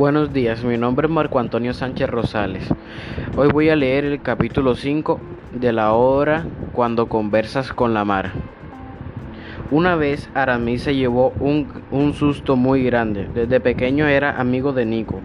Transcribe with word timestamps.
Buenos 0.00 0.32
días, 0.32 0.64
mi 0.64 0.78
nombre 0.78 1.08
es 1.08 1.12
Marco 1.12 1.38
Antonio 1.38 1.74
Sánchez 1.74 2.08
Rosales. 2.08 2.66
Hoy 3.36 3.48
voy 3.52 3.68
a 3.68 3.76
leer 3.76 4.06
el 4.06 4.22
capítulo 4.22 4.74
5 4.74 5.20
de 5.52 5.74
la 5.74 5.92
obra 5.92 6.46
Cuando 6.72 7.06
conversas 7.06 7.74
con 7.74 7.92
la 7.92 8.06
mar. 8.06 8.32
Una 9.70 9.96
vez 9.96 10.30
Aramis 10.32 10.84
se 10.84 10.96
llevó 10.96 11.34
un, 11.38 11.68
un, 11.90 12.14
susto 12.14 12.56
muy 12.56 12.82
grande. 12.82 13.28
Desde 13.34 13.60
pequeño 13.60 14.06
era 14.06 14.40
amigo 14.40 14.72
de 14.72 14.86
Nico, 14.86 15.20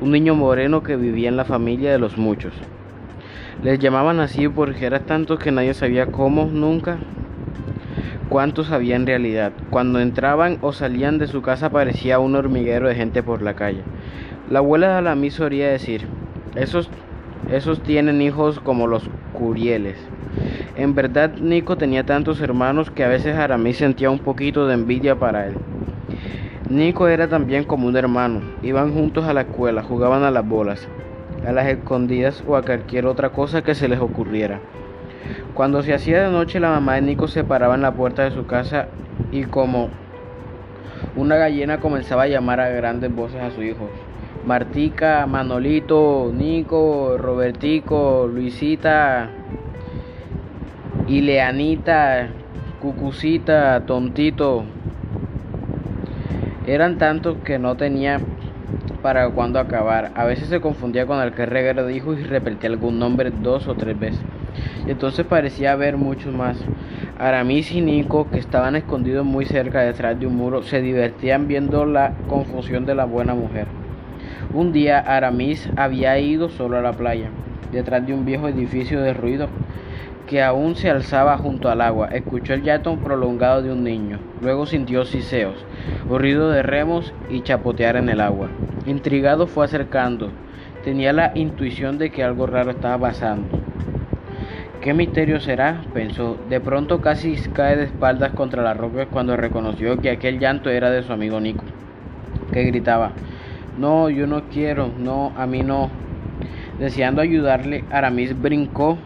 un 0.00 0.12
niño 0.12 0.36
moreno 0.36 0.84
que 0.84 0.94
vivía 0.94 1.28
en 1.28 1.36
la 1.36 1.44
familia 1.44 1.90
de 1.90 1.98
los 1.98 2.16
muchos. 2.16 2.52
Les 3.64 3.80
llamaban 3.80 4.20
así 4.20 4.48
porque 4.48 4.86
era 4.86 5.00
tanto 5.00 5.38
que 5.38 5.50
nadie 5.50 5.74
sabía 5.74 6.06
cómo, 6.06 6.44
nunca, 6.44 6.98
cuántos 8.30 8.70
había 8.70 8.96
en 8.96 9.06
realidad. 9.06 9.52
Cuando 9.68 10.00
entraban 10.00 10.56
o 10.62 10.72
salían 10.72 11.18
de 11.18 11.26
su 11.26 11.42
casa 11.42 11.68
parecía 11.68 12.20
un 12.20 12.36
hormiguero 12.36 12.88
de 12.88 12.94
gente 12.94 13.22
por 13.22 13.42
la 13.42 13.54
calle. 13.54 13.82
La 14.48 14.60
abuela 14.60 14.88
de 14.88 14.94
Alamí 14.94 15.30
solía 15.30 15.68
decir, 15.68 16.06
esos, 16.54 16.88
esos 17.50 17.82
tienen 17.82 18.22
hijos 18.22 18.60
como 18.60 18.86
los 18.86 19.02
curieles. 19.34 19.96
En 20.76 20.94
verdad, 20.94 21.34
Nico 21.36 21.76
tenía 21.76 22.06
tantos 22.06 22.40
hermanos 22.40 22.90
que 22.90 23.04
a 23.04 23.08
veces 23.08 23.36
Aramis 23.36 23.76
sentía 23.76 24.10
un 24.10 24.20
poquito 24.20 24.66
de 24.66 24.74
envidia 24.74 25.16
para 25.16 25.48
él. 25.48 25.54
Nico 26.70 27.08
era 27.08 27.26
también 27.26 27.64
como 27.64 27.88
un 27.88 27.96
hermano. 27.96 28.42
Iban 28.62 28.94
juntos 28.94 29.24
a 29.24 29.34
la 29.34 29.42
escuela, 29.42 29.82
jugaban 29.82 30.22
a 30.22 30.30
las 30.30 30.46
bolas, 30.46 30.86
a 31.44 31.50
las 31.50 31.66
escondidas 31.66 32.44
o 32.46 32.54
a 32.54 32.62
cualquier 32.62 33.06
otra 33.06 33.30
cosa 33.30 33.62
que 33.62 33.74
se 33.74 33.88
les 33.88 33.98
ocurriera. 33.98 34.60
Cuando 35.54 35.82
se 35.82 35.94
hacía 35.94 36.22
de 36.22 36.30
noche, 36.30 36.60
la 36.60 36.70
mamá 36.70 36.94
de 36.94 37.02
Nico 37.02 37.28
se 37.28 37.44
paraba 37.44 37.74
en 37.74 37.82
la 37.82 37.92
puerta 37.92 38.24
de 38.24 38.30
su 38.30 38.46
casa 38.46 38.88
y 39.32 39.44
como 39.44 39.90
una 41.16 41.36
gallina 41.36 41.80
comenzaba 41.80 42.22
a 42.24 42.28
llamar 42.28 42.60
a 42.60 42.68
grandes 42.68 43.14
voces 43.14 43.40
a 43.40 43.50
su 43.50 43.62
hijo. 43.62 43.88
Martica, 44.46 45.26
Manolito, 45.26 46.32
Nico, 46.34 47.16
Robertico, 47.18 48.28
Luisita, 48.32 49.28
Ileanita, 51.08 52.28
Cucucita, 52.80 53.84
Tontito. 53.84 54.64
Eran 56.66 56.98
tantos 56.98 57.36
que 57.44 57.58
no 57.58 57.76
tenía 57.76 58.20
para 59.02 59.28
cuándo 59.30 59.58
acabar. 59.58 60.12
A 60.14 60.24
veces 60.24 60.48
se 60.48 60.60
confundía 60.60 61.06
con 61.06 61.20
el 61.20 61.32
que 61.32 61.44
reguero 61.46 61.84
de 61.84 61.94
hijos 61.94 62.18
y 62.18 62.22
repetía 62.22 62.70
algún 62.70 62.98
nombre 62.98 63.30
dos 63.30 63.66
o 63.68 63.74
tres 63.74 63.98
veces. 63.98 64.20
Y 64.86 64.90
entonces 64.90 65.26
parecía 65.26 65.72
haber 65.72 65.96
muchos 65.96 66.32
más. 66.34 66.58
Aramis 67.18 67.72
y 67.72 67.80
Nico, 67.80 68.30
que 68.30 68.38
estaban 68.38 68.76
escondidos 68.76 69.24
muy 69.24 69.44
cerca 69.44 69.82
detrás 69.82 70.18
de 70.18 70.26
un 70.26 70.36
muro, 70.36 70.62
se 70.62 70.80
divertían 70.80 71.48
viendo 71.48 71.84
la 71.84 72.14
confusión 72.28 72.86
de 72.86 72.94
la 72.94 73.04
buena 73.04 73.34
mujer. 73.34 73.66
Un 74.52 74.72
día 74.72 74.98
Aramis 74.98 75.68
había 75.76 76.18
ido 76.18 76.48
solo 76.48 76.78
a 76.78 76.82
la 76.82 76.92
playa, 76.92 77.30
detrás 77.72 78.06
de 78.06 78.14
un 78.14 78.24
viejo 78.24 78.48
edificio 78.48 79.00
de 79.00 79.12
ruido 79.12 79.48
que 80.30 80.42
aún 80.42 80.76
se 80.76 80.88
alzaba 80.88 81.36
junto 81.38 81.68
al 81.70 81.80
agua. 81.80 82.08
Escuchó 82.12 82.54
el 82.54 82.62
llanto 82.62 82.96
prolongado 82.96 83.62
de 83.62 83.72
un 83.72 83.82
niño. 83.82 84.20
Luego 84.40 84.64
sintió 84.64 85.04
siseos, 85.04 85.66
ruido 86.08 86.50
de 86.50 86.62
remos 86.62 87.12
y 87.28 87.42
chapotear 87.42 87.96
en 87.96 88.08
el 88.08 88.20
agua. 88.20 88.48
Intrigado 88.86 89.48
fue 89.48 89.64
acercando. 89.64 90.30
Tenía 90.84 91.12
la 91.12 91.32
intuición 91.34 91.98
de 91.98 92.10
que 92.10 92.22
algo 92.22 92.46
raro 92.46 92.70
estaba 92.70 92.96
pasando. 92.96 93.59
¿Qué 94.80 94.94
misterio 94.94 95.40
será? 95.40 95.82
pensó. 95.92 96.38
De 96.48 96.58
pronto 96.58 97.02
casi 97.02 97.36
cae 97.52 97.76
de 97.76 97.84
espaldas 97.84 98.32
contra 98.32 98.62
la 98.62 98.72
roca 98.72 99.04
cuando 99.04 99.36
reconoció 99.36 99.98
que 99.98 100.08
aquel 100.08 100.38
llanto 100.38 100.70
era 100.70 100.90
de 100.90 101.02
su 101.02 101.12
amigo 101.12 101.38
Nico, 101.38 101.64
que 102.50 102.64
gritaba, 102.64 103.12
No, 103.78 104.08
yo 104.08 104.26
no 104.26 104.44
quiero, 104.44 104.88
no, 104.98 105.34
a 105.36 105.46
mí 105.46 105.62
no. 105.62 105.90
Deseando 106.78 107.20
ayudarle, 107.20 107.84
Aramis 107.90 108.40
brincó 108.40 108.96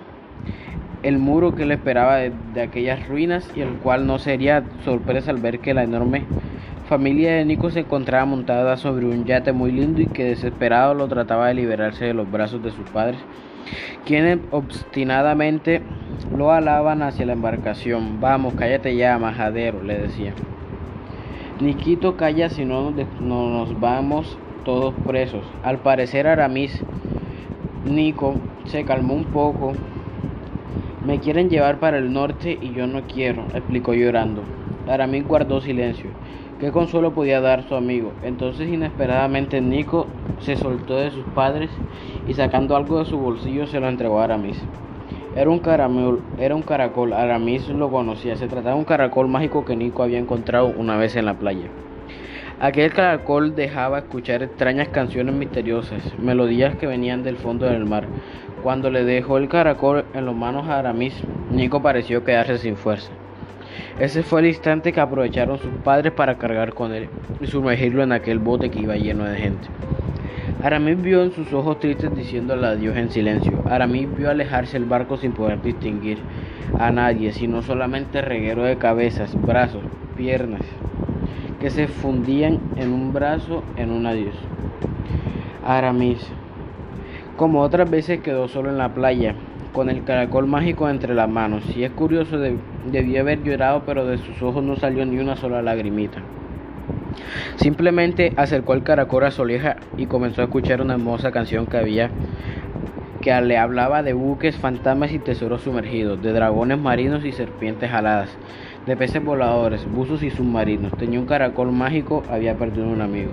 el 1.03 1.19
muro 1.19 1.57
que 1.57 1.67
le 1.67 1.75
esperaba 1.75 2.19
de, 2.19 2.31
de, 2.55 2.63
aquellas 2.63 3.09
ruinas 3.09 3.51
y 3.57 3.61
el 3.61 3.71
cual 3.71 4.07
no 4.07 4.21
sería 4.21 4.63
sorpresa 4.85 5.33
al 5.33 5.39
ver 5.39 5.59
que 5.59 5.75
la 5.75 5.83
enorme 5.83 6.23
familia 6.89 7.35
de 7.35 7.45
Nico 7.45 7.71
se 7.71 7.81
encontraba 7.81 8.25
montada 8.25 8.77
sobre 8.77 9.07
un 9.07 9.25
yate 9.25 9.53
muy 9.53 9.73
lindo 9.73 10.01
y 10.01 10.07
que 10.07 10.25
desesperado 10.25 10.95
lo 10.95 11.09
trataba 11.09 11.49
de 11.49 11.55
liberarse 11.55 12.05
de 12.05 12.15
los 12.15 12.31
brazos 12.31 12.63
de 12.63 12.71
sus 12.71 12.89
padres 12.91 13.19
quienes 14.05 14.39
obstinadamente 14.51 15.83
lo 16.37 16.53
alaban 16.53 17.03
hacia 17.03 17.27
la 17.27 17.33
embarcación. 17.33 18.21
Vamos, 18.21 18.55
cállate 18.55 18.97
ya, 18.97 19.19
majadero, 19.19 19.83
le 19.83 19.99
decía. 19.99 20.35
Niquito, 21.61 22.17
calla 22.17 22.49
si 22.49 22.65
no, 22.65 22.93
no 23.21 23.51
nos 23.51 23.81
vamos 23.81 24.39
todos 24.65 24.95
presos. 25.07 25.45
Al 25.63 25.79
parecer 25.79 26.27
Aramis, 26.27 26.83
Nico, 27.85 28.35
se 28.67 28.85
calmó 28.85 29.15
un 29.15 29.25
poco. 29.25 29.73
Me 31.07 31.21
quieren 31.21 31.51
llevar 31.51 31.81
para 31.81 31.99
el 31.99 32.13
norte 32.13 32.59
y 32.61 32.73
yo 32.73 32.87
no 32.87 33.03
quiero, 33.03 33.45
explicó 33.55 33.95
llorando. 33.95 34.43
Aramis 34.89 35.27
guardó 35.27 35.61
silencio. 35.61 36.11
¿Qué 36.61 36.71
consuelo 36.71 37.13
podía 37.13 37.41
dar 37.41 37.69
su 37.69 37.75
amigo? 37.75 38.13
Entonces 38.23 38.69
inesperadamente 38.69 39.61
Nico 39.61 40.07
se 40.39 40.57
soltó 40.57 40.97
de 40.97 41.11
sus 41.11 41.25
padres 41.35 41.69
y 42.29 42.35
sacando 42.35 42.77
algo 42.77 43.01
de 43.01 43.07
su 43.07 43.19
bolsillo 43.19 43.67
se 43.67 43.81
lo 43.81 43.89
entregó 43.89 44.21
a 44.21 44.25
Aramis. 44.25 44.63
Era 45.35 45.51
un, 45.51 45.59
caramel, 45.59 46.21
era 46.39 46.55
un 46.55 46.63
caracol, 46.63 47.13
Aramis 47.13 47.69
lo 47.71 47.91
conocía, 47.91 48.37
se 48.37 48.47
trataba 48.47 48.75
de 48.75 48.79
un 48.79 48.85
caracol 48.85 49.27
mágico 49.27 49.65
que 49.65 49.75
Nico 49.75 50.05
había 50.05 50.21
encontrado 50.21 50.67
una 50.67 50.97
vez 50.97 51.17
en 51.17 51.25
la 51.25 51.35
playa. 51.35 51.67
Aquel 52.61 52.93
caracol 52.93 53.57
dejaba 53.57 53.99
escuchar 53.99 54.45
extrañas 54.45 54.89
canciones 54.91 55.35
misteriosas, 55.35 56.17
melodías 56.21 56.77
que 56.77 56.87
venían 56.87 57.25
del 57.25 57.37
fondo 57.37 57.67
del 57.67 57.85
mar. 57.85 58.07
Cuando 58.63 58.91
le 58.91 59.03
dejó 59.03 59.39
el 59.39 59.49
caracol 59.49 60.05
en 60.15 60.25
las 60.25 60.37
manos 60.37 60.69
a 60.69 60.79
Aramis, 60.79 61.21
Nico 61.51 61.83
pareció 61.83 62.23
quedarse 62.23 62.59
sin 62.59 62.77
fuerza. 62.77 63.11
Ese 63.99 64.23
fue 64.23 64.41
el 64.41 64.47
instante 64.47 64.93
que 64.93 65.01
aprovecharon 65.01 65.59
sus 65.59 65.71
padres 65.85 66.13
para 66.13 66.37
cargar 66.37 66.75
con 66.75 66.93
él 66.93 67.09
y 67.41 67.47
sumergirlo 67.47 68.03
en 68.03 68.13
aquel 68.13 68.39
bote 68.39 68.71
que 68.71 68.81
iba 68.81 68.97
lleno 68.97 69.25
de 69.25 69.37
gente. 69.37 69.69
Aramis 70.63 71.03
vio 71.03 71.23
en 71.23 71.33
sus 71.33 71.53
ojos 71.53 71.79
tristes 71.79 72.15
diciéndole 72.17 72.67
adiós 72.67 72.97
en 72.97 73.11
silencio. 73.11 73.63
Aramis 73.69 74.09
vio 74.17 74.31
alejarse 74.31 74.79
el 74.79 74.87
barco 74.87 75.17
sin 75.19 75.33
poder 75.33 75.61
distinguir 75.61 76.19
a 76.79 76.91
nadie, 76.91 77.33
sino 77.33 77.63
solamente 77.63 78.23
reguero 78.23 78.63
de 78.65 78.79
cabezas, 78.79 79.35
brazos, 79.43 79.83
piernas, 80.17 80.63
que 81.61 81.71
se 81.71 81.87
fundían 81.87 82.61
en 82.77 82.93
un 82.93 83.13
brazo 83.13 83.63
en 83.77 83.91
un 83.91 84.07
adiós. 84.07 84.35
Aramis, 85.67 86.27
como 87.37 87.61
otras 87.61 87.91
veces, 87.91 88.21
quedó 88.21 88.49
solo 88.49 88.71
en 88.71 88.79
la 88.79 88.95
playa, 88.95 89.35
con 89.75 89.91
el 89.91 90.05
caracol 90.05 90.47
mágico 90.47 90.89
entre 90.89 91.15
las 91.15 91.29
manos. 91.29 91.65
Si 91.75 91.83
es 91.85 91.91
curioso, 91.91 92.39
debió 92.39 93.21
haber 93.21 93.43
llorado, 93.43 93.83
pero 93.85 94.07
de 94.07 94.19
sus 94.19 94.41
ojos 94.41 94.63
no 94.63 94.77
salió 94.77 95.05
ni 95.05 95.19
una 95.19 95.37
sola 95.37 95.61
lagrimita. 95.61 96.21
Simplemente 97.57 98.33
acercó 98.37 98.75
el 98.75 98.85
caracol 98.85 99.25
a 99.25 99.33
su 99.33 99.43
oreja 99.43 99.77
y 99.99 100.07
comenzó 100.07 100.41
a 100.41 100.45
escuchar 100.45 100.81
una 100.81 100.95
hermosa 100.95 101.33
canción 101.33 101.67
que 101.67 101.77
había 101.77 102.11
que 103.21 103.41
le 103.41 103.57
hablaba 103.57 104.03
de 104.03 104.13
buques, 104.13 104.57
fantasmas 104.57 105.11
y 105.11 105.19
tesoros 105.19 105.63
sumergidos, 105.63 106.23
de 106.23 106.33
dragones 106.33 106.79
marinos 106.79 107.25
y 107.25 107.33
serpientes 107.33 107.91
aladas, 107.91 108.29
de 108.87 108.97
peces 108.99 109.25
voladores, 109.25 109.91
buzos 109.91 110.23
y 110.23 110.31
submarinos. 110.31 110.93
Tenía 110.99 111.19
un 111.19 111.27
caracol 111.27 111.73
mágico, 111.73 112.23
había 112.31 112.55
perdido 112.57 112.87
un 112.87 113.01
amigo. 113.01 113.33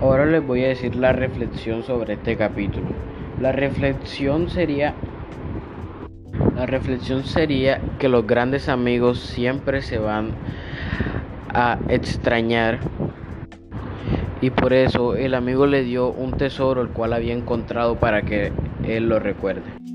Ahora 0.00 0.24
les 0.24 0.46
voy 0.46 0.62
a 0.64 0.68
decir 0.68 0.94
la 0.94 1.12
reflexión 1.12 1.82
sobre 1.82 2.14
este 2.14 2.36
capítulo. 2.36 2.86
La 3.40 3.52
reflexión 3.52 4.48
sería 4.48 4.94
la 6.56 6.66
reflexión 6.66 7.24
sería 7.24 7.80
que 7.98 8.08
los 8.08 8.26
grandes 8.26 8.68
amigos 8.68 9.18
siempre 9.18 9.82
se 9.82 9.98
van 9.98 10.30
a 11.52 11.78
extrañar 11.88 12.78
y 14.40 14.50
por 14.50 14.72
eso 14.72 15.16
el 15.16 15.34
amigo 15.34 15.66
le 15.66 15.82
dio 15.82 16.08
un 16.08 16.32
tesoro 16.32 16.82
el 16.82 16.88
cual 16.88 17.12
había 17.12 17.32
encontrado 17.32 17.96
para 17.96 18.22
que 18.22 18.52
él 18.86 19.08
lo 19.08 19.18
recuerde. 19.18 19.93